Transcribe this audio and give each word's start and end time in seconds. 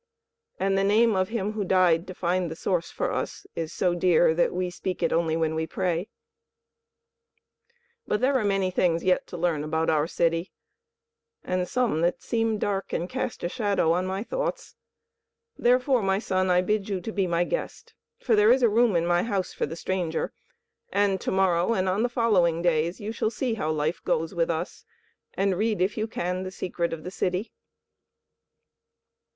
And 0.59 0.75
the 0.79 0.83
name 0.83 1.15
of 1.15 1.29
him 1.29 1.51
who 1.51 1.63
died 1.63 2.07
to 2.07 2.15
find 2.15 2.49
the 2.49 2.55
Source 2.55 2.89
for 2.89 3.11
us 3.11 3.45
is 3.55 3.71
so 3.71 3.93
dear 3.93 4.33
that 4.33 4.51
we 4.51 4.71
speak 4.71 5.03
it 5.03 5.13
only 5.13 5.37
when 5.37 5.53
we 5.53 5.67
pray. 5.67 6.09
"But 8.07 8.19
there 8.19 8.33
are 8.39 8.43
many 8.43 8.71
things 8.71 9.03
yet 9.03 9.27
to 9.27 9.37
learn 9.37 9.63
about 9.63 9.91
our 9.91 10.07
city, 10.07 10.51
and 11.43 11.67
some 11.67 12.01
that 12.01 12.23
seem 12.23 12.57
dark 12.57 12.93
and 12.93 13.07
cast 13.07 13.43
a 13.43 13.47
shadow 13.47 13.91
on 13.91 14.07
my 14.07 14.23
thoughts. 14.23 14.75
Therefore, 15.55 16.01
my 16.01 16.17
son, 16.17 16.49
I 16.49 16.61
bid 16.63 16.89
you 16.89 16.99
to 16.99 17.11
be 17.11 17.27
my 17.27 17.43
guest, 17.43 17.93
for 18.17 18.35
there 18.35 18.51
is 18.51 18.63
a 18.63 18.69
room 18.69 18.95
in 18.95 19.05
my 19.05 19.21
house 19.21 19.53
for 19.53 19.67
the 19.67 19.75
stranger; 19.75 20.33
and 20.91 21.21
to 21.21 21.29
morrow 21.31 21.73
and 21.73 21.87
on 21.87 22.01
the 22.01 22.09
following 22.09 22.63
days 22.63 22.99
you 22.99 23.11
shall 23.11 23.29
see 23.29 23.53
how 23.53 23.69
life 23.69 24.01
goes 24.03 24.33
with 24.33 24.49
us, 24.49 24.83
and 25.35 25.57
read, 25.59 25.79
if 25.79 25.95
you 25.95 26.07
can, 26.07 26.41
the 26.41 26.49
secret 26.49 26.91
of 26.91 27.03
the 27.03 27.11
city." 27.11 27.51